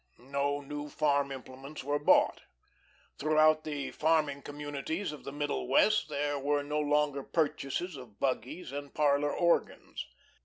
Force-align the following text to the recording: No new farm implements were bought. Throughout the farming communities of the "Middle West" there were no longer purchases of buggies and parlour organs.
No 0.17 0.61
new 0.61 0.89
farm 0.89 1.31
implements 1.31 1.83
were 1.83 1.99
bought. 1.99 2.41
Throughout 3.19 3.63
the 3.65 3.91
farming 3.91 4.41
communities 4.41 5.11
of 5.11 5.25
the 5.25 5.31
"Middle 5.31 5.67
West" 5.67 6.09
there 6.09 6.39
were 6.39 6.63
no 6.63 6.79
longer 6.79 7.21
purchases 7.21 7.95
of 7.97 8.19
buggies 8.19 8.71
and 8.71 8.91
parlour 8.95 9.31
organs. 9.31 10.07